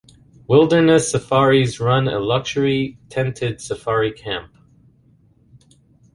[0.47, 4.51] Wilderness Safaris run a luxury tented safari camp.